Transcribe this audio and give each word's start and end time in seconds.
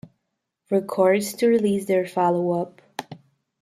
Records 0.71 1.31
to 1.35 1.45
release 1.47 1.85
their 1.85 2.07
follow-up. 2.07 2.81